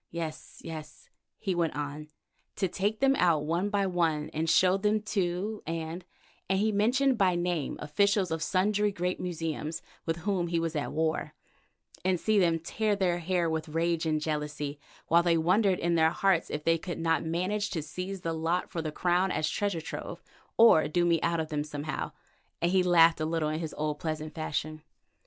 [0.09, 2.07] "Yes, yes," he went on,
[2.55, 6.03] "to take them out one by one and show them to—— and——,"
[6.49, 10.91] and he mentioned by name officials of sundry great museums with whom he was at
[10.91, 11.35] war,
[12.03, 16.09] "and see them tear their hair with rage and jealousy, while they wondered in their
[16.09, 19.81] hearts if they could not manage to seize the lot for the Crown as treasure
[19.81, 20.23] trove,
[20.57, 22.11] or do me out of them somehow,"
[22.59, 24.81] and he laughed a little in his old, pleasant fashion.